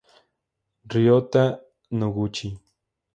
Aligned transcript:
Ryota 0.91 1.43
Noguchi 1.97 2.49